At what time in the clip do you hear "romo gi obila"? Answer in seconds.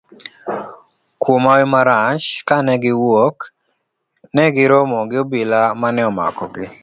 4.71-5.59